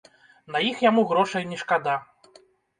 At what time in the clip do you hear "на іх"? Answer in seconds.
0.55-0.81